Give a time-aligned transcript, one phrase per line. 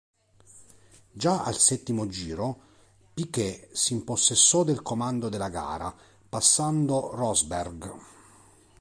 [1.11, 2.59] Già al settimo giro
[3.13, 5.95] Piquet s'impossessò del comando della gara,
[6.27, 7.95] passando Rosberg.